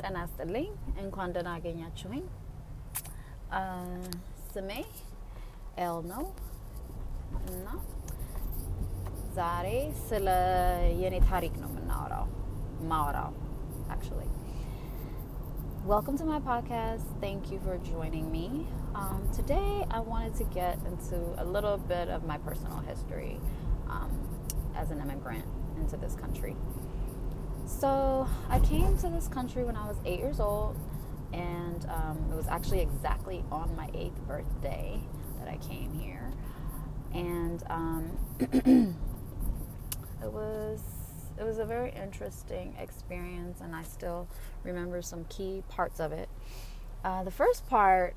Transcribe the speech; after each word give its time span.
ጤና 0.00 0.16
ይስጥልኝ። 0.24 0.68
እንኳን 1.02 1.32
ደህና 1.36 1.50
አገኛችሁኝ። 1.58 2.24
ስሜ 4.54 4.70
ኤል 5.84 5.98
ነው 6.12 6.24
እና 7.52 7.66
ዛሬ 9.38 9.66
ስለ 10.08 10.28
የኔ 11.02 11.16
ታሪክ 11.32 11.56
ነው 11.64 11.70
የምናወራው 11.72 12.26
ማወራው 12.92 13.32
actually. 13.88 14.28
Welcome 15.86 16.18
to 16.18 16.24
my 16.24 16.40
podcast. 16.40 17.04
Thank 17.20 17.50
you 17.52 17.60
for 17.60 17.78
joining 17.78 18.32
me. 18.32 18.46
Um, 18.94 19.22
today, 19.32 19.86
I 19.88 20.00
wanted 20.02 20.34
to 20.36 20.44
get 20.52 20.78
into 20.84 21.18
a 21.38 21.44
little 21.46 21.78
bit 21.92 22.08
of 22.08 22.24
my 22.24 22.38
personal 22.38 22.80
history 22.80 23.38
um, 23.88 24.10
as 24.74 24.90
an 24.90 25.00
immigrant 25.00 25.44
into 25.76 25.96
this 25.96 26.14
country. 26.16 26.54
So, 27.79 28.27
I 28.49 28.59
came 28.59 28.95
to 28.99 29.09
this 29.09 29.27
country 29.27 29.63
when 29.63 29.75
I 29.75 29.87
was 29.87 29.97
eight 30.05 30.19
years 30.19 30.39
old, 30.39 30.77
and 31.33 31.83
um, 31.89 32.29
it 32.31 32.35
was 32.35 32.47
actually 32.47 32.81
exactly 32.81 33.43
on 33.51 33.75
my 33.75 33.89
eighth 33.95 34.19
birthday 34.27 34.99
that 35.39 35.47
I 35.47 35.57
came 35.57 35.91
here. 35.93 36.31
And 37.13 37.63
um, 37.69 38.17
it 40.23 40.31
was 40.31 40.81
it 41.39 41.43
was 41.43 41.57
a 41.57 41.65
very 41.65 41.91
interesting 41.91 42.75
experience, 42.77 43.61
and 43.61 43.75
I 43.75 43.81
still 43.83 44.27
remember 44.63 45.01
some 45.01 45.25
key 45.25 45.63
parts 45.67 45.99
of 45.99 46.11
it. 46.11 46.29
Uh, 47.03 47.23
the 47.23 47.31
first 47.31 47.67
part 47.67 48.15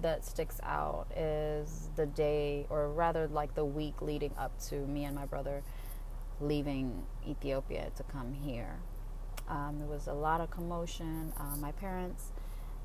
that 0.00 0.24
sticks 0.24 0.58
out 0.62 1.06
is 1.14 1.90
the 1.96 2.06
day, 2.06 2.66
or 2.70 2.88
rather, 2.88 3.28
like 3.28 3.54
the 3.54 3.64
week 3.64 4.00
leading 4.00 4.32
up 4.38 4.58
to 4.68 4.76
me 4.76 5.04
and 5.04 5.14
my 5.14 5.26
brother 5.26 5.62
leaving 6.40 7.04
Ethiopia 7.28 7.90
to 7.96 8.02
come 8.04 8.32
here. 8.32 8.78
Um, 9.48 9.76
there 9.78 9.88
was 9.88 10.06
a 10.06 10.12
lot 10.12 10.40
of 10.40 10.50
commotion. 10.50 11.32
Uh, 11.38 11.56
my 11.56 11.72
parents 11.72 12.32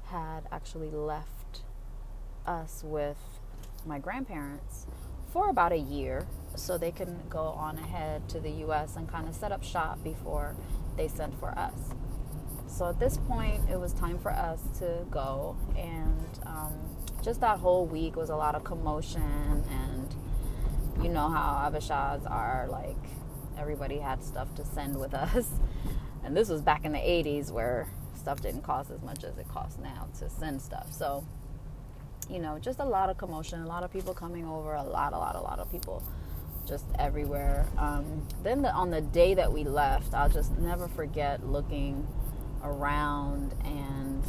had 0.05 0.41
actually 0.51 0.89
left 0.89 1.61
us 2.45 2.83
with 2.85 3.17
my 3.85 3.99
grandparents 3.99 4.87
for 5.31 5.49
about 5.49 5.71
a 5.71 5.77
year 5.77 6.25
so 6.55 6.77
they 6.77 6.91
can 6.91 7.19
go 7.29 7.39
on 7.39 7.77
ahead 7.77 8.27
to 8.29 8.39
the 8.39 8.49
US 8.65 8.95
and 8.95 9.07
kind 9.07 9.27
of 9.27 9.35
set 9.35 9.51
up 9.51 9.63
shop 9.63 10.03
before 10.03 10.55
they 10.95 11.07
sent 11.07 11.37
for 11.39 11.49
us. 11.57 11.93
So 12.67 12.89
at 12.89 12.99
this 12.99 13.17
point, 13.17 13.69
it 13.69 13.79
was 13.79 13.93
time 13.93 14.19
for 14.19 14.31
us 14.31 14.59
to 14.79 15.05
go, 15.09 15.55
and 15.75 16.39
um, 16.45 16.73
just 17.23 17.39
that 17.41 17.59
whole 17.59 17.85
week 17.85 18.15
was 18.15 18.29
a 18.29 18.35
lot 18.35 18.55
of 18.55 18.63
commotion. 18.63 19.63
And 19.69 20.15
you 21.03 21.09
know 21.09 21.29
how 21.29 21.69
Habeshas 21.69 22.29
are 22.29 22.67
like, 22.69 22.97
everybody 23.57 23.99
had 23.99 24.21
stuff 24.23 24.53
to 24.55 24.65
send 24.65 24.99
with 24.99 25.13
us. 25.15 25.49
And 26.27 26.35
this 26.35 26.49
was 26.49 26.61
back 26.61 26.83
in 26.83 26.91
the 26.91 26.99
80s 26.99 27.51
where 27.51 27.87
stuff 28.13 28.41
didn't 28.41 28.61
cost 28.61 28.91
as 28.91 29.01
much 29.01 29.23
as 29.23 29.37
it 29.37 29.47
costs 29.47 29.79
now 29.81 30.09
to 30.19 30.29
send 30.29 30.61
stuff. 30.61 30.91
So, 30.91 31.25
you 32.29 32.39
know, 32.39 32.59
just 32.59 32.79
a 32.79 32.85
lot 32.85 33.09
of 33.09 33.17
commotion, 33.17 33.61
a 33.61 33.65
lot 33.65 33.83
of 33.83 33.93
people 33.93 34.13
coming 34.13 34.45
over, 34.45 34.73
a 34.73 34.83
lot, 34.83 35.13
a 35.13 35.17
lot, 35.17 35.37
a 35.37 35.39
lot 35.39 35.59
of 35.59 35.71
people 35.71 36.03
just 36.67 36.83
everywhere. 36.99 37.65
Um, 37.77 38.27
then 38.43 38.61
the, 38.61 38.73
on 38.73 38.89
the 38.89 38.99
day 38.99 39.35
that 39.35 39.53
we 39.53 39.63
left, 39.63 40.13
I'll 40.13 40.27
just 40.27 40.51
never 40.57 40.89
forget 40.89 41.47
looking 41.47 42.05
around 42.61 43.55
and 43.63 44.21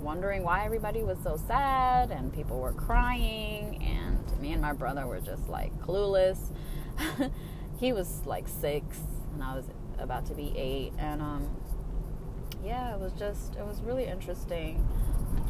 wondering 0.00 0.42
why 0.42 0.64
everybody 0.64 1.02
was 1.02 1.18
so 1.22 1.38
sad 1.46 2.10
and 2.10 2.32
people 2.32 2.58
were 2.58 2.72
crying 2.72 3.82
and 3.82 4.40
me 4.40 4.52
and 4.52 4.62
my 4.62 4.72
brother 4.72 5.06
were 5.06 5.20
just 5.20 5.50
like 5.50 5.78
clueless. 5.82 6.38
he 7.78 7.92
was 7.92 8.22
like 8.24 8.48
six 8.48 9.00
and 9.34 9.42
I 9.42 9.54
was 9.54 9.66
about 10.02 10.26
to 10.26 10.34
be 10.34 10.52
eight 10.56 10.92
and 10.98 11.22
um, 11.22 11.48
yeah, 12.64 12.94
it 12.94 13.00
was 13.00 13.12
just 13.14 13.56
it 13.56 13.64
was 13.64 13.80
really 13.82 14.04
interesting 14.04 14.86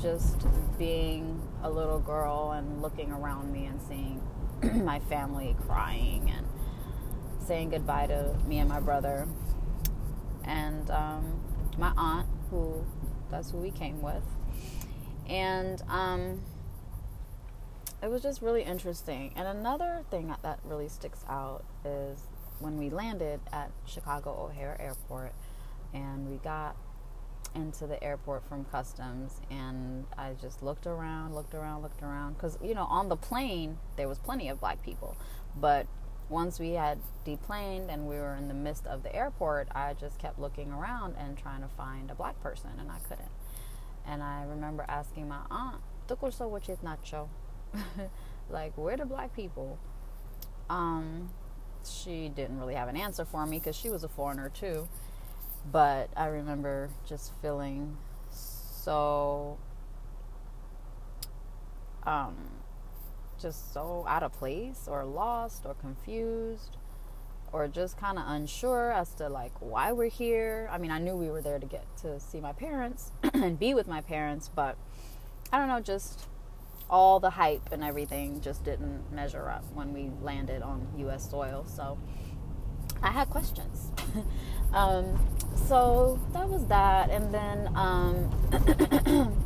just 0.00 0.46
being 0.78 1.40
a 1.62 1.70
little 1.70 1.98
girl 1.98 2.52
and 2.52 2.80
looking 2.80 3.12
around 3.12 3.52
me 3.52 3.66
and 3.66 3.80
seeing 3.82 4.22
my 4.84 4.98
family 5.00 5.54
crying 5.66 6.32
and 6.34 6.46
saying 7.46 7.70
goodbye 7.70 8.06
to 8.06 8.36
me 8.46 8.58
and 8.58 8.68
my 8.68 8.80
brother. 8.80 9.28
And 10.44 10.90
um, 10.90 11.40
my 11.78 11.92
aunt 11.96 12.26
who 12.50 12.84
that's 13.30 13.50
who 13.50 13.58
we 13.58 13.70
came 13.70 14.02
with. 14.02 14.22
And 15.28 15.82
um, 15.88 16.42
it 18.02 18.10
was 18.10 18.22
just 18.22 18.42
really 18.42 18.62
interesting. 18.62 19.32
And 19.36 19.46
another 19.46 20.02
thing 20.10 20.34
that 20.42 20.58
really 20.64 20.88
sticks 20.88 21.24
out 21.28 21.64
is 21.84 22.20
when 22.62 22.78
we 22.78 22.88
landed 22.90 23.40
at 23.52 23.70
chicago 23.84 24.30
o'hare 24.30 24.76
airport 24.80 25.32
and 25.92 26.30
we 26.30 26.36
got 26.38 26.76
into 27.54 27.86
the 27.86 28.02
airport 28.02 28.46
from 28.48 28.64
customs 28.66 29.40
and 29.50 30.06
I 30.16 30.32
just 30.40 30.62
looked 30.62 30.86
around, 30.86 31.34
looked 31.34 31.54
around, 31.54 31.82
looked 31.82 32.02
around 32.02 32.38
cuz 32.38 32.56
you 32.62 32.74
know 32.74 32.84
on 32.84 33.08
the 33.08 33.16
plane 33.16 33.78
there 33.96 34.08
was 34.08 34.18
plenty 34.18 34.48
of 34.48 34.60
black 34.60 34.82
people. 34.82 35.16
But 35.54 35.86
once 36.28 36.58
we 36.58 36.70
had 36.70 36.98
deplaned 37.24 37.90
and 37.90 38.06
we 38.08 38.16
were 38.16 38.34
in 38.36 38.48
the 38.48 38.54
midst 38.54 38.86
of 38.86 39.02
the 39.02 39.14
airport 39.14 39.68
I 39.74 39.92
just 39.94 40.18
kept 40.18 40.38
looking 40.38 40.72
around 40.72 41.16
and 41.18 41.36
trying 41.36 41.60
to 41.60 41.68
find 41.68 42.10
a 42.10 42.14
black 42.14 42.40
person 42.42 42.70
and 42.78 42.90
I 42.90 42.98
couldn't. 43.00 43.30
And 44.06 44.22
I 44.22 44.44
remember 44.44 44.84
asking 44.88 45.28
my 45.28 45.40
aunt 45.50 45.82
"Tukurso 46.08 46.50
wachit 46.50 46.78
nacho 46.82 47.28
like 48.50 48.76
where 48.78 48.96
the 48.96 49.04
black 49.04 49.34
people? 49.34 49.78
Um 50.70 51.30
she 51.86 52.28
didn't 52.28 52.58
really 52.58 52.74
have 52.74 52.88
an 52.88 52.96
answer 52.96 53.24
for 53.24 53.46
me 53.46 53.60
cuz 53.60 53.76
she 53.76 53.90
was 53.90 54.04
a 54.04 54.08
foreigner 54.08 54.48
too 54.48 54.88
but 55.70 56.08
I 56.16 56.26
remember 56.26 56.90
just 57.06 57.32
feeling 57.40 57.96
so 58.30 59.58
um, 62.04 62.34
just 63.40 63.72
so 63.72 64.04
out 64.08 64.22
of 64.22 64.32
place 64.32 64.88
or 64.88 65.04
lost 65.04 65.64
or 65.64 65.74
confused 65.74 66.76
or 67.52 67.68
just 67.68 67.96
kind 67.96 68.18
of 68.18 68.24
unsure 68.26 68.92
as 68.92 69.12
to 69.14 69.28
like 69.28 69.52
why 69.60 69.92
we're 69.92 70.08
here. 70.08 70.68
I 70.72 70.78
mean, 70.78 70.90
I 70.90 70.98
knew 70.98 71.14
we 71.14 71.28
were 71.28 71.42
there 71.42 71.58
to 71.58 71.66
get 71.66 71.84
to 71.98 72.18
see 72.18 72.40
my 72.40 72.52
parents 72.52 73.12
and 73.34 73.58
be 73.58 73.74
with 73.74 73.86
my 73.86 74.00
parents, 74.00 74.50
but 74.52 74.76
I 75.52 75.58
don't 75.58 75.68
know, 75.68 75.80
just 75.80 76.26
all 76.92 77.18
the 77.18 77.30
hype 77.30 77.72
and 77.72 77.82
everything 77.82 78.38
just 78.42 78.62
didn't 78.64 79.10
measure 79.10 79.48
up 79.48 79.64
when 79.72 79.94
we 79.94 80.10
landed 80.20 80.60
on 80.60 80.86
US 80.98 81.28
soil. 81.28 81.64
So 81.66 81.98
I 83.02 83.10
had 83.10 83.30
questions. 83.30 83.90
um, 84.74 85.18
so 85.66 86.20
that 86.34 86.46
was 86.46 86.66
that. 86.66 87.10
And 87.10 87.32
then 87.32 87.70
um, 87.74 88.30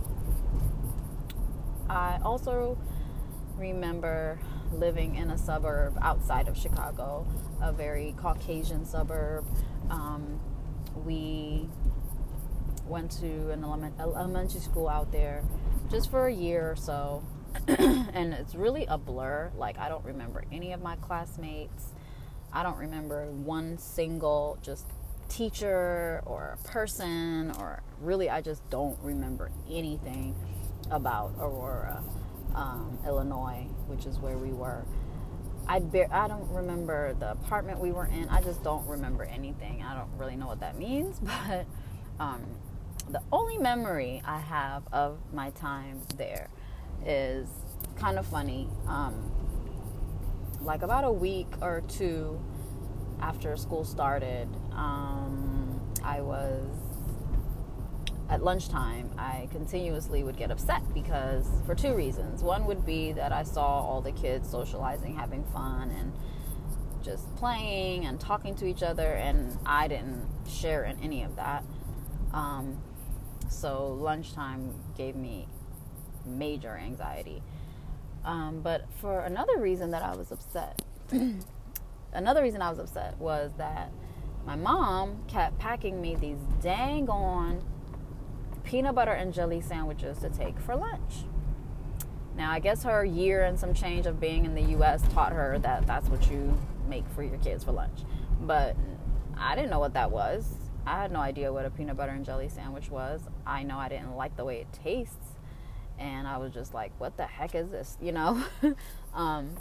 I 1.88 2.18
also 2.24 2.76
remember 3.56 4.40
living 4.72 5.14
in 5.14 5.30
a 5.30 5.38
suburb 5.38 5.96
outside 6.02 6.48
of 6.48 6.58
Chicago, 6.58 7.24
a 7.62 7.70
very 7.70 8.12
Caucasian 8.18 8.84
suburb. 8.84 9.46
Um, 9.88 10.40
we 11.04 11.68
went 12.88 13.12
to 13.12 13.50
an 13.50 13.62
element, 13.62 13.94
elementary 14.00 14.60
school 14.60 14.88
out 14.88 15.12
there 15.12 15.44
just 15.90 16.10
for 16.10 16.26
a 16.26 16.32
year 16.32 16.72
or 16.72 16.76
so. 16.76 17.22
and 17.68 18.32
it's 18.34 18.54
really 18.54 18.86
a 18.86 18.98
blur. 18.98 19.50
Like, 19.56 19.78
I 19.78 19.88
don't 19.88 20.04
remember 20.04 20.44
any 20.52 20.72
of 20.72 20.82
my 20.82 20.96
classmates. 20.96 21.86
I 22.52 22.62
don't 22.62 22.78
remember 22.78 23.26
one 23.26 23.78
single 23.78 24.58
just 24.62 24.86
teacher 25.28 26.22
or 26.24 26.56
person 26.64 27.50
or 27.58 27.82
really 28.00 28.30
I 28.30 28.40
just 28.40 28.68
don't 28.70 28.98
remember 29.02 29.50
anything 29.70 30.34
about 30.90 31.32
Aurora, 31.38 32.02
um, 32.54 32.98
Illinois, 33.06 33.66
which 33.88 34.06
is 34.06 34.18
where 34.18 34.38
we 34.38 34.50
were. 34.50 34.84
I 35.68 35.80
be- 35.80 36.04
I 36.04 36.28
don't 36.28 36.48
remember 36.52 37.14
the 37.14 37.32
apartment 37.32 37.80
we 37.80 37.90
were 37.90 38.06
in. 38.06 38.28
I 38.28 38.40
just 38.40 38.62
don't 38.62 38.86
remember 38.86 39.24
anything. 39.24 39.82
I 39.82 39.96
don't 39.96 40.10
really 40.16 40.36
know 40.36 40.46
what 40.46 40.60
that 40.60 40.78
means, 40.78 41.18
but 41.22 41.66
um, 42.20 42.42
the 43.10 43.20
only 43.32 43.58
memory 43.58 44.22
I 44.24 44.38
have 44.38 44.84
of 44.92 45.18
my 45.32 45.50
time 45.50 46.00
there 46.16 46.48
is 47.06 47.48
kind 47.96 48.18
of 48.18 48.26
funny. 48.26 48.68
Um, 48.86 49.32
like 50.60 50.82
about 50.82 51.04
a 51.04 51.12
week 51.12 51.48
or 51.62 51.82
two 51.88 52.40
after 53.20 53.56
school 53.56 53.84
started, 53.84 54.48
um, 54.72 55.80
I 56.02 56.20
was 56.20 56.66
at 58.28 58.42
lunchtime. 58.42 59.10
I 59.16 59.48
continuously 59.52 60.24
would 60.24 60.36
get 60.36 60.50
upset 60.50 60.82
because 60.92 61.46
for 61.64 61.74
two 61.74 61.94
reasons. 61.94 62.42
One 62.42 62.66
would 62.66 62.84
be 62.84 63.12
that 63.12 63.32
I 63.32 63.44
saw 63.44 63.80
all 63.80 64.00
the 64.00 64.12
kids 64.12 64.50
socializing, 64.50 65.14
having 65.14 65.44
fun, 65.44 65.90
and 65.90 66.12
just 67.02 67.34
playing 67.36 68.04
and 68.04 68.18
talking 68.18 68.56
to 68.56 68.66
each 68.66 68.82
other, 68.82 69.12
and 69.12 69.56
I 69.64 69.86
didn't 69.86 70.26
share 70.48 70.84
in 70.84 70.98
any 71.00 71.22
of 71.22 71.36
that. 71.36 71.64
Um, 72.32 72.82
so 73.48 73.92
lunchtime 73.92 74.74
gave 74.96 75.14
me 75.14 75.46
major 76.26 76.76
anxiety. 76.76 77.42
Um, 78.24 78.60
but 78.62 78.84
for 79.00 79.20
another 79.20 79.58
reason 79.58 79.92
that 79.92 80.02
I 80.02 80.16
was 80.16 80.32
upset, 80.32 80.82
another 82.12 82.42
reason 82.42 82.60
I 82.60 82.70
was 82.70 82.78
upset 82.78 83.16
was 83.18 83.52
that 83.56 83.92
my 84.44 84.56
mom 84.56 85.24
kept 85.28 85.58
packing 85.58 86.00
me 86.00 86.16
these 86.16 86.38
dang 86.60 87.08
on 87.08 87.62
peanut 88.64 88.94
butter 88.94 89.12
and 89.12 89.32
jelly 89.32 89.60
sandwiches 89.60 90.18
to 90.18 90.28
take 90.28 90.58
for 90.60 90.74
lunch. 90.76 91.24
Now, 92.36 92.50
I 92.50 92.58
guess 92.58 92.82
her 92.82 93.04
year 93.04 93.44
and 93.44 93.58
some 93.58 93.72
change 93.72 94.06
of 94.06 94.20
being 94.20 94.44
in 94.44 94.54
the 94.54 94.76
US 94.76 95.02
taught 95.12 95.32
her 95.32 95.58
that 95.60 95.86
that's 95.86 96.08
what 96.08 96.30
you 96.30 96.58
make 96.88 97.08
for 97.14 97.22
your 97.22 97.38
kids 97.38 97.64
for 97.64 97.72
lunch. 97.72 98.00
But 98.40 98.76
I 99.36 99.54
didn't 99.54 99.70
know 99.70 99.78
what 99.78 99.94
that 99.94 100.10
was. 100.10 100.46
I 100.86 101.00
had 101.00 101.10
no 101.10 101.20
idea 101.20 101.52
what 101.52 101.64
a 101.64 101.70
peanut 101.70 101.96
butter 101.96 102.12
and 102.12 102.24
jelly 102.24 102.48
sandwich 102.48 102.90
was. 102.90 103.22
I 103.46 103.62
know 103.62 103.78
I 103.78 103.88
didn't 103.88 104.14
like 104.14 104.36
the 104.36 104.44
way 104.44 104.60
it 104.60 104.72
tastes. 104.72 105.35
And 105.98 106.28
I 106.28 106.36
was 106.38 106.52
just 106.52 106.74
like, 106.74 106.92
what 106.98 107.16
the 107.16 107.26
heck 107.26 107.54
is 107.54 107.70
this? 107.70 107.96
You 108.00 108.12
know? 108.12 108.42
um, 109.14 109.56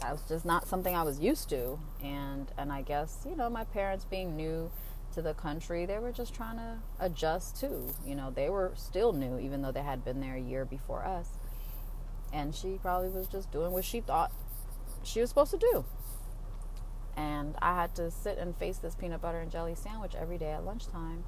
that 0.00 0.12
was 0.12 0.22
just 0.28 0.44
not 0.44 0.66
something 0.68 0.94
I 0.94 1.02
was 1.02 1.18
used 1.18 1.48
to. 1.50 1.78
And, 2.02 2.50
and 2.56 2.72
I 2.72 2.82
guess, 2.82 3.26
you 3.28 3.36
know, 3.36 3.48
my 3.48 3.64
parents 3.64 4.04
being 4.04 4.36
new 4.36 4.70
to 5.14 5.22
the 5.22 5.34
country, 5.34 5.86
they 5.86 5.98
were 5.98 6.12
just 6.12 6.34
trying 6.34 6.56
to 6.56 6.78
adjust 7.00 7.58
too. 7.58 7.94
You 8.06 8.14
know, 8.14 8.30
they 8.30 8.50
were 8.50 8.72
still 8.76 9.12
new, 9.12 9.38
even 9.38 9.62
though 9.62 9.72
they 9.72 9.82
had 9.82 10.04
been 10.04 10.20
there 10.20 10.36
a 10.36 10.40
year 10.40 10.64
before 10.64 11.04
us. 11.04 11.30
And 12.32 12.54
she 12.54 12.78
probably 12.80 13.08
was 13.08 13.26
just 13.26 13.50
doing 13.50 13.72
what 13.72 13.84
she 13.84 14.00
thought 14.00 14.30
she 15.02 15.20
was 15.20 15.30
supposed 15.30 15.50
to 15.52 15.58
do. 15.58 15.84
And 17.16 17.56
I 17.60 17.74
had 17.74 17.94
to 17.96 18.10
sit 18.10 18.38
and 18.38 18.54
face 18.56 18.78
this 18.78 18.94
peanut 18.94 19.20
butter 19.20 19.40
and 19.40 19.50
jelly 19.50 19.74
sandwich 19.74 20.14
every 20.14 20.38
day 20.38 20.52
at 20.52 20.64
lunchtime. 20.64 21.24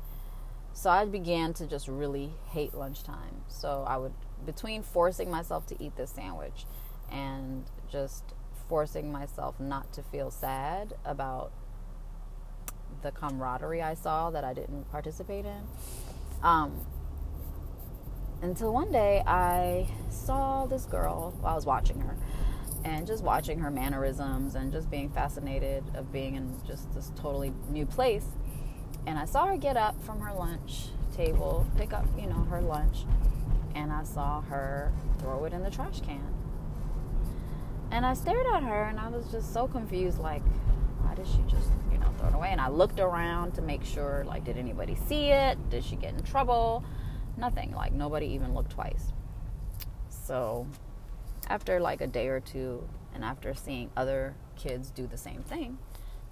So 0.72 0.90
I 0.90 1.04
began 1.04 1.52
to 1.54 1.66
just 1.66 1.88
really 1.88 2.32
hate 2.50 2.74
lunchtime. 2.74 3.42
So 3.48 3.84
I 3.86 3.96
would, 3.96 4.12
between 4.46 4.82
forcing 4.82 5.30
myself 5.30 5.66
to 5.66 5.82
eat 5.82 5.96
this 5.96 6.10
sandwich 6.10 6.64
and 7.10 7.64
just 7.90 8.24
forcing 8.68 9.10
myself 9.10 9.58
not 9.58 9.92
to 9.92 10.02
feel 10.02 10.30
sad 10.30 10.94
about 11.04 11.50
the 13.02 13.10
camaraderie 13.10 13.82
I 13.82 13.94
saw 13.94 14.30
that 14.30 14.44
I 14.44 14.54
didn't 14.54 14.90
participate 14.90 15.44
in. 15.44 15.62
Um, 16.42 16.80
until 18.42 18.72
one 18.72 18.90
day 18.90 19.22
I 19.26 19.86
saw 20.08 20.66
this 20.66 20.86
girl 20.86 21.34
while 21.40 21.52
I 21.52 21.56
was 21.56 21.66
watching 21.66 22.00
her 22.00 22.16
and 22.84 23.06
just 23.06 23.22
watching 23.22 23.58
her 23.58 23.70
mannerisms 23.70 24.54
and 24.54 24.72
just 24.72 24.90
being 24.90 25.10
fascinated 25.10 25.84
of 25.94 26.12
being 26.12 26.36
in 26.36 26.54
just 26.66 26.92
this 26.94 27.12
totally 27.16 27.52
new 27.68 27.84
place. 27.84 28.24
And 29.10 29.18
I 29.18 29.24
saw 29.24 29.46
her 29.46 29.56
get 29.56 29.76
up 29.76 30.00
from 30.04 30.20
her 30.20 30.32
lunch 30.32 30.84
table, 31.16 31.66
pick 31.76 31.92
up, 31.92 32.06
you 32.16 32.28
know, 32.28 32.46
her 32.48 32.60
lunch, 32.60 32.98
and 33.74 33.92
I 33.92 34.04
saw 34.04 34.40
her 34.42 34.92
throw 35.18 35.46
it 35.46 35.52
in 35.52 35.64
the 35.64 35.70
trash 35.70 36.00
can. 36.00 36.22
And 37.90 38.06
I 38.06 38.14
stared 38.14 38.46
at 38.46 38.62
her 38.62 38.84
and 38.84 39.00
I 39.00 39.08
was 39.08 39.26
just 39.32 39.52
so 39.52 39.66
confused 39.66 40.20
like 40.20 40.44
why 41.00 41.16
did 41.16 41.26
she 41.26 41.42
just, 41.48 41.70
you 41.90 41.98
know, 41.98 42.06
throw 42.20 42.28
it 42.28 42.34
away? 42.36 42.50
And 42.52 42.60
I 42.60 42.68
looked 42.68 43.00
around 43.00 43.50
to 43.54 43.62
make 43.62 43.84
sure 43.84 44.22
like 44.28 44.44
did 44.44 44.56
anybody 44.56 44.96
see 45.08 45.30
it? 45.30 45.58
Did 45.70 45.82
she 45.82 45.96
get 45.96 46.14
in 46.14 46.22
trouble? 46.22 46.84
Nothing. 47.36 47.72
Like 47.72 47.92
nobody 47.92 48.26
even 48.26 48.54
looked 48.54 48.70
twice. 48.70 49.12
So 50.08 50.68
after 51.48 51.80
like 51.80 52.00
a 52.00 52.06
day 52.06 52.28
or 52.28 52.38
two, 52.38 52.88
and 53.12 53.24
after 53.24 53.54
seeing 53.54 53.90
other 53.96 54.36
kids 54.54 54.92
do 54.92 55.08
the 55.08 55.18
same 55.18 55.42
thing, 55.42 55.78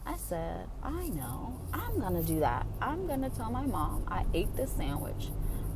I 0.08 0.16
said, 0.16 0.66
I 0.82 1.08
know, 1.08 1.60
I'm 1.70 2.00
gonna 2.00 2.22
do 2.22 2.40
that. 2.40 2.66
I'm 2.81 3.06
gonna 3.06 3.28
tell 3.28 3.50
my 3.50 3.66
mom 3.66 4.05
I 4.08 4.25
ate 4.32 4.56
this 4.56 4.72
sandwich, 4.72 5.28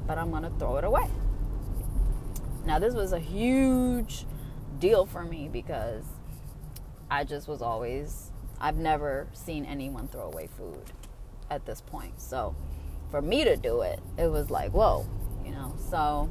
but 0.07 0.17
I'm 0.17 0.31
gonna 0.31 0.51
throw 0.59 0.79
it 0.79 0.85
away. 0.85 1.11
Now, 2.65 2.79
this 2.79 2.95
was 2.95 3.13
a 3.13 3.19
huge 3.19 4.25
deal 4.79 5.05
for 5.05 5.23
me 5.23 5.51
because 5.53 6.05
I 7.11 7.25
just 7.25 7.47
was 7.47 7.61
always, 7.61 8.33
I've 8.59 8.79
never 8.79 9.29
seen 9.35 9.67
anyone 9.67 10.09
throw 10.09 10.23
away 10.23 10.49
food 10.57 10.93
at 11.51 11.67
this 11.67 11.83
point. 11.83 12.19
So 12.19 12.57
for 13.11 13.21
me 13.21 13.45
to 13.45 13.55
do 13.57 13.83
it, 13.83 14.01
it 14.17 14.29
was 14.29 14.49
like, 14.49 14.73
whoa, 14.73 15.07
you 15.45 15.51
know. 15.51 15.75
So 15.91 16.31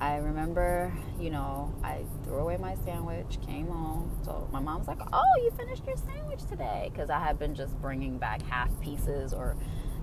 I 0.00 0.16
remember, 0.16 0.92
you 1.20 1.28
know, 1.28 1.74
I 1.84 2.04
threw 2.24 2.36
away 2.38 2.56
my 2.56 2.74
sandwich, 2.86 3.38
came 3.46 3.66
home. 3.66 4.10
So 4.24 4.48
my 4.50 4.58
mom 4.58 4.78
was 4.78 4.88
like, 4.88 5.00
"Oh, 5.12 5.42
you 5.44 5.50
finished 5.50 5.86
your 5.86 5.96
sandwich 5.96 6.42
today?" 6.48 6.88
Because 6.90 7.10
I 7.10 7.18
had 7.18 7.38
been 7.38 7.54
just 7.54 7.80
bringing 7.82 8.16
back 8.16 8.40
half 8.42 8.70
pieces 8.80 9.34
or, 9.34 9.56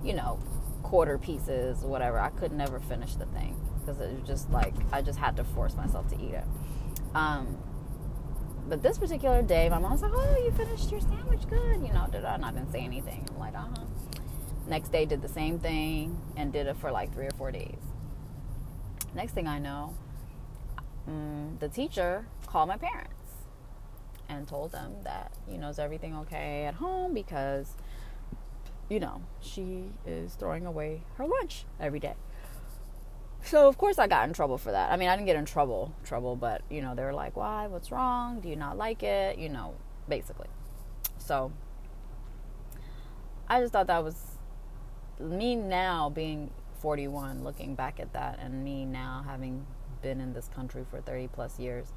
you 0.04 0.14
know, 0.14 0.38
quarter 0.84 1.18
pieces, 1.18 1.80
whatever. 1.80 2.20
I 2.20 2.30
could 2.30 2.52
never 2.52 2.78
finish 2.78 3.16
the 3.16 3.26
thing 3.26 3.56
because 3.80 4.00
it 4.00 4.12
was 4.12 4.26
just 4.26 4.50
like 4.50 4.74
I 4.92 5.02
just 5.02 5.18
had 5.18 5.36
to 5.36 5.44
force 5.44 5.74
myself 5.74 6.08
to 6.10 6.14
eat 6.14 6.34
it. 6.34 6.44
Um, 7.14 7.58
but 8.68 8.82
this 8.82 8.98
particular 8.98 9.42
day, 9.42 9.68
my 9.68 9.78
mom 9.78 9.92
was 9.92 10.02
like, 10.02 10.12
"Oh, 10.14 10.36
you 10.44 10.52
finished 10.52 10.92
your 10.92 11.00
sandwich? 11.00 11.48
Good." 11.48 11.84
You 11.84 11.92
know, 11.92 12.06
did 12.12 12.24
I? 12.24 12.36
Didn't 12.36 12.70
say 12.70 12.80
anything. 12.80 13.26
I'm 13.30 13.38
like, 13.40 13.54
"Uh 13.54 13.66
huh." 13.76 13.84
Next 14.68 14.92
day, 14.92 15.06
did 15.06 15.22
the 15.22 15.28
same 15.28 15.58
thing 15.58 16.20
and 16.36 16.52
did 16.52 16.68
it 16.68 16.76
for 16.76 16.92
like 16.92 17.12
three 17.12 17.26
or 17.26 17.32
four 17.36 17.50
days. 17.50 17.80
Next 19.14 19.32
thing 19.32 19.46
I 19.48 19.58
know, 19.58 19.94
um, 21.06 21.56
the 21.60 21.68
teacher 21.68 22.26
called 22.46 22.68
my 22.68 22.76
parents 22.76 23.14
and 24.28 24.46
told 24.46 24.72
them 24.72 24.96
that, 25.04 25.32
you 25.50 25.58
know, 25.58 25.68
is 25.68 25.78
everything 25.78 26.14
okay 26.16 26.64
at 26.64 26.74
home 26.74 27.14
because, 27.14 27.74
you 28.88 29.00
know, 29.00 29.22
she 29.40 29.84
is 30.06 30.34
throwing 30.34 30.66
away 30.66 31.02
her 31.16 31.26
lunch 31.26 31.64
every 31.80 32.00
day. 32.00 32.14
So 33.42 33.66
of 33.68 33.78
course 33.78 33.98
I 33.98 34.06
got 34.06 34.28
in 34.28 34.34
trouble 34.34 34.58
for 34.58 34.72
that. 34.72 34.92
I 34.92 34.96
mean, 34.96 35.08
I 35.08 35.16
didn't 35.16 35.26
get 35.26 35.36
in 35.36 35.46
trouble, 35.46 35.94
trouble, 36.04 36.36
but 36.36 36.62
you 36.68 36.82
know, 36.82 36.94
they 36.94 37.02
were 37.02 37.14
like, 37.14 37.36
"Why? 37.36 37.66
What's 37.66 37.90
wrong? 37.90 38.40
Do 38.40 38.48
you 38.48 38.56
not 38.56 38.76
like 38.76 39.02
it?" 39.02 39.38
You 39.38 39.48
know, 39.48 39.74
basically. 40.08 40.48
So 41.18 41.52
I 43.48 43.60
just 43.60 43.72
thought 43.72 43.86
that 43.86 44.04
was 44.04 44.36
me 45.18 45.54
now 45.56 46.10
being 46.10 46.50
41 46.80 47.44
looking 47.44 47.74
back 47.74 48.00
at 48.00 48.12
that 48.12 48.38
and 48.40 48.64
me 48.64 48.84
now 48.84 49.24
having 49.26 49.66
been 50.02 50.20
in 50.20 50.32
this 50.32 50.48
country 50.54 50.84
for 50.90 51.00
30 51.00 51.28
plus 51.28 51.58
years 51.58 51.88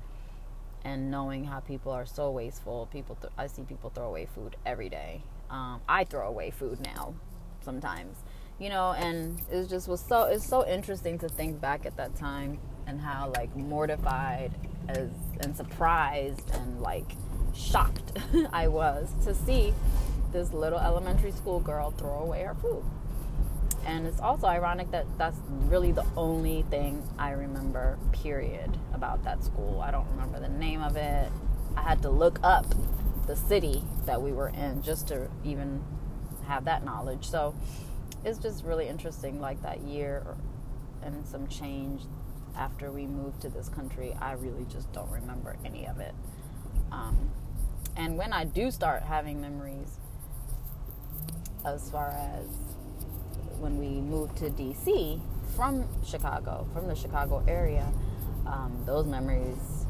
and 0.83 1.11
knowing 1.11 1.43
how 1.43 1.59
people 1.59 1.91
are 1.91 2.05
so 2.05 2.31
wasteful 2.31 2.87
people 2.91 3.15
th- 3.21 3.31
i 3.37 3.47
see 3.47 3.61
people 3.63 3.89
throw 3.91 4.07
away 4.07 4.27
food 4.33 4.55
every 4.65 4.89
day. 4.89 5.21
Um, 5.49 5.81
i 5.87 6.03
throw 6.03 6.27
away 6.27 6.49
food 6.51 6.79
now 6.79 7.13
sometimes 7.63 8.17
you 8.59 8.69
know 8.69 8.93
and 8.93 9.39
it 9.51 9.67
just 9.67 9.87
was 9.87 9.99
so 9.99 10.23
it's 10.23 10.47
so 10.47 10.65
interesting 10.67 11.19
to 11.19 11.29
think 11.29 11.59
back 11.59 11.85
at 11.85 11.97
that 11.97 12.15
time 12.15 12.59
and 12.87 12.99
how 12.99 13.31
like 13.35 13.55
mortified 13.55 14.51
as 14.87 15.09
and 15.41 15.55
surprised 15.55 16.49
and 16.53 16.81
like 16.81 17.11
shocked 17.53 18.17
i 18.53 18.67
was 18.67 19.13
to 19.23 19.35
see 19.35 19.73
this 20.31 20.53
little 20.53 20.79
elementary 20.79 21.31
school 21.31 21.59
girl 21.59 21.91
throw 21.91 22.19
away 22.19 22.43
her 22.43 22.55
food 22.55 22.83
and 23.85 24.05
it's 24.05 24.19
also 24.19 24.47
ironic 24.47 24.91
that 24.91 25.05
that's 25.17 25.37
really 25.49 25.91
the 25.91 26.05
only 26.15 26.63
thing 26.63 27.07
I 27.17 27.31
remember, 27.31 27.97
period, 28.11 28.77
about 28.93 29.23
that 29.23 29.43
school. 29.43 29.81
I 29.81 29.91
don't 29.91 30.07
remember 30.11 30.39
the 30.39 30.49
name 30.49 30.81
of 30.81 30.95
it. 30.95 31.31
I 31.75 31.81
had 31.81 32.01
to 32.03 32.09
look 32.09 32.39
up 32.43 32.65
the 33.27 33.35
city 33.35 33.83
that 34.05 34.21
we 34.21 34.31
were 34.31 34.49
in 34.49 34.81
just 34.81 35.07
to 35.09 35.29
even 35.43 35.83
have 36.47 36.65
that 36.65 36.83
knowledge. 36.83 37.29
So 37.29 37.55
it's 38.23 38.39
just 38.39 38.63
really 38.63 38.87
interesting, 38.87 39.39
like 39.39 39.61
that 39.63 39.81
year 39.81 40.35
and 41.01 41.25
some 41.25 41.47
change 41.47 42.03
after 42.55 42.91
we 42.91 43.07
moved 43.07 43.41
to 43.41 43.49
this 43.49 43.69
country. 43.69 44.15
I 44.19 44.33
really 44.33 44.65
just 44.65 44.91
don't 44.91 45.09
remember 45.09 45.55
any 45.65 45.87
of 45.87 45.99
it. 45.99 46.13
Um, 46.91 47.31
and 47.95 48.17
when 48.17 48.33
I 48.33 48.45
do 48.45 48.71
start 48.71 49.03
having 49.03 49.41
memories, 49.41 49.97
as 51.65 51.89
far 51.89 52.09
as 52.09 52.47
when 53.61 53.77
we 53.77 54.01
moved 54.01 54.37
to 54.37 54.49
DC 54.49 55.21
from 55.55 55.87
Chicago, 56.03 56.67
from 56.73 56.87
the 56.87 56.95
Chicago 56.95 57.43
area, 57.47 57.87
um, 58.45 58.83
those 58.85 59.05
memories 59.05 59.85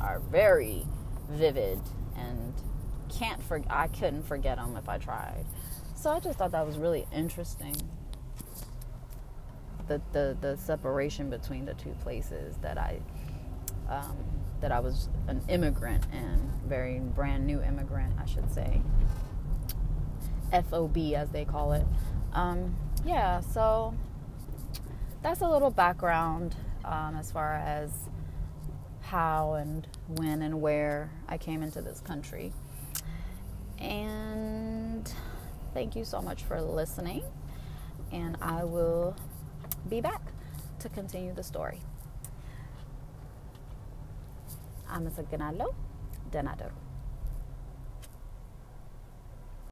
are 0.00 0.20
very 0.30 0.86
vivid 1.30 1.80
and 2.16 2.54
can't 3.08 3.42
for 3.42 3.62
I 3.68 3.88
couldn't 3.88 4.24
forget 4.24 4.56
them 4.56 4.76
if 4.76 4.88
I 4.88 4.98
tried. 4.98 5.44
So 5.94 6.10
I 6.10 6.20
just 6.20 6.38
thought 6.38 6.52
that 6.52 6.66
was 6.66 6.78
really 6.78 7.06
interesting. 7.12 7.76
The 9.86 10.00
the 10.12 10.36
the 10.40 10.56
separation 10.56 11.30
between 11.30 11.66
the 11.66 11.74
two 11.74 11.94
places 12.02 12.56
that 12.62 12.78
I 12.78 13.00
um, 13.88 14.16
that 14.60 14.72
I 14.72 14.80
was 14.80 15.08
an 15.28 15.42
immigrant 15.48 16.04
and 16.12 16.40
very 16.66 16.98
brand 16.98 17.46
new 17.46 17.60
immigrant, 17.62 18.14
I 18.18 18.24
should 18.24 18.50
say. 18.50 18.80
FOB 20.70 20.96
as 21.14 21.30
they 21.30 21.44
call 21.44 21.72
it. 21.72 21.86
Um, 22.32 22.74
yeah, 23.04 23.40
so 23.40 23.94
that's 25.22 25.40
a 25.40 25.48
little 25.48 25.70
background 25.70 26.54
um, 26.84 27.16
as 27.16 27.30
far 27.30 27.54
as 27.54 27.90
how 29.02 29.54
and 29.54 29.86
when 30.08 30.42
and 30.42 30.60
where 30.60 31.10
I 31.28 31.38
came 31.38 31.62
into 31.62 31.82
this 31.82 32.00
country. 32.00 32.52
And 33.78 35.12
thank 35.74 35.94
you 35.96 36.04
so 36.04 36.22
much 36.22 36.42
for 36.42 36.60
listening. 36.60 37.22
And 38.12 38.36
I 38.40 38.64
will 38.64 39.16
be 39.88 40.00
back 40.00 40.22
to 40.80 40.88
continue 40.88 41.34
the 41.34 41.42
story. 41.42 41.80
I'm 44.88 45.06
Ganalo 45.10 45.74
Denador. 46.30 46.83